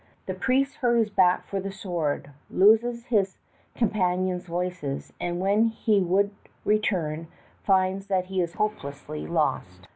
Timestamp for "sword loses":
1.71-3.05